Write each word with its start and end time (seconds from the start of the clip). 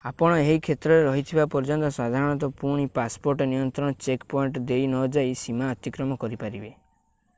ଆପଣ 0.09 0.37
ଏହି 0.43 0.53
କ୍ଷେତ୍ରରେ 0.67 1.01
ରହିଥିବା 1.07 1.43
ପର୍ଯ୍ୟନ୍ତ 1.55 1.91
ସାଧାରଣତଃ 1.97 2.55
ପୁଣି 2.61 2.87
ପାସପୋର୍ଟ 2.97 3.47
ନିୟନ୍ତ୍ରଣ 3.53 3.99
ଚେକ୍ 4.07 4.25
ପଏଣ୍ଟ 4.35 4.65
ଦେଇ 4.73 4.87
ନ 4.95 5.03
ଯାଇ 5.19 5.39
ସୀମା 5.43 5.71
ଅତିକ୍ରମ 5.77 6.19
କରିପାରିବେ 6.25 6.73